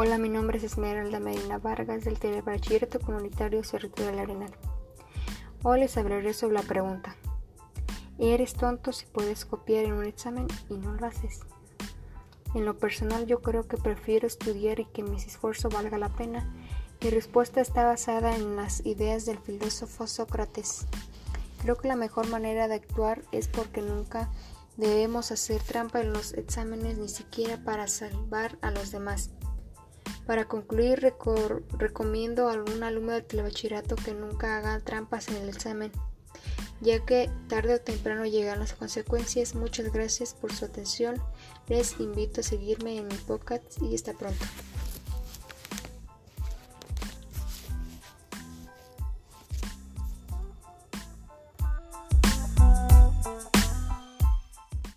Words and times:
Hola, 0.00 0.16
mi 0.16 0.28
nombre 0.28 0.58
es 0.58 0.62
Esmeralda 0.62 1.18
Medina 1.18 1.58
Vargas 1.58 2.04
del 2.04 2.20
Telebachillerato 2.20 3.00
Comunitario 3.00 3.64
Cerrito 3.64 4.04
del 4.04 4.20
Arenal. 4.20 4.52
Hoy 5.64 5.80
les 5.80 5.96
hablaré 5.96 6.34
sobre 6.34 6.54
la 6.54 6.62
pregunta 6.62 7.16
¿Eres 8.16 8.54
tonto 8.54 8.92
si 8.92 9.06
puedes 9.06 9.44
copiar 9.44 9.86
en 9.86 9.94
un 9.94 10.04
examen 10.04 10.46
y 10.68 10.74
no 10.74 10.94
lo 10.94 11.04
haces? 11.04 11.40
En 12.54 12.64
lo 12.64 12.78
personal 12.78 13.26
yo 13.26 13.42
creo 13.42 13.66
que 13.66 13.76
prefiero 13.76 14.28
estudiar 14.28 14.78
y 14.78 14.84
que 14.84 15.02
mi 15.02 15.16
esfuerzo 15.16 15.68
valga 15.68 15.98
la 15.98 16.10
pena. 16.10 16.48
Mi 17.02 17.10
respuesta 17.10 17.60
está 17.60 17.84
basada 17.84 18.36
en 18.36 18.54
las 18.54 18.86
ideas 18.86 19.26
del 19.26 19.38
filósofo 19.38 20.06
Sócrates. 20.06 20.86
Creo 21.62 21.76
que 21.76 21.88
la 21.88 21.96
mejor 21.96 22.28
manera 22.28 22.68
de 22.68 22.76
actuar 22.76 23.22
es 23.32 23.48
porque 23.48 23.82
nunca 23.82 24.30
debemos 24.76 25.32
hacer 25.32 25.60
trampa 25.60 26.00
en 26.00 26.12
los 26.12 26.34
exámenes 26.34 26.98
ni 26.98 27.08
siquiera 27.08 27.64
para 27.64 27.88
salvar 27.88 28.58
a 28.62 28.70
los 28.70 28.92
demás. 28.92 29.32
Para 30.28 30.44
concluir, 30.44 31.00
recomiendo 31.78 32.48
a 32.48 32.52
algún 32.52 32.82
alumno 32.82 33.12
de 33.12 33.22
telebachillerato 33.22 33.96
que 33.96 34.12
nunca 34.12 34.58
haga 34.58 34.78
trampas 34.80 35.28
en 35.28 35.36
el 35.36 35.48
examen, 35.48 35.90
ya 36.82 37.02
que 37.06 37.30
tarde 37.48 37.76
o 37.76 37.80
temprano 37.80 38.26
llegan 38.26 38.58
las 38.58 38.74
consecuencias. 38.74 39.54
Muchas 39.54 39.90
gracias 39.90 40.34
por 40.34 40.52
su 40.52 40.66
atención. 40.66 41.16
Les 41.66 41.98
invito 41.98 42.42
a 42.42 42.44
seguirme 42.44 42.98
en 42.98 43.08
mi 43.08 43.14
podcast 43.14 43.80
y 43.80 43.94
hasta 43.94 44.12
pronto. 44.12 44.44